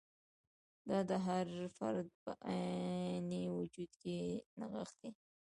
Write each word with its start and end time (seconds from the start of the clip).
دا 0.89 0.99
د 1.09 1.11
هر 1.25 1.47
فرد 1.77 2.07
په 2.21 2.31
عیني 2.49 3.43
وجود 3.57 3.91
کې 4.01 4.17
نغښتی. 4.59 5.09